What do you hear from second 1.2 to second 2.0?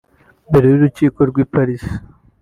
rw’i Paris